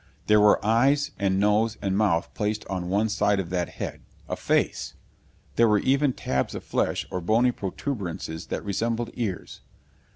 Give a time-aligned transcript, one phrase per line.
[0.25, 4.35] There were eyes and nose and mouth placed on one side of that head a
[4.35, 4.95] face!
[5.57, 9.61] There were even tabs of flesh or bony protuberances that resembled ears.